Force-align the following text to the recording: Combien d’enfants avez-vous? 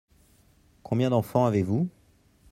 Combien 0.81 1.11
d’enfants 1.11 1.45
avez-vous? 1.45 1.87